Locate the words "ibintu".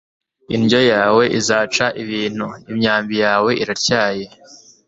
2.03-2.45